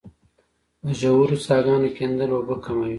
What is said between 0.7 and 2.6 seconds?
د ژورو څاګانو کیندل اوبه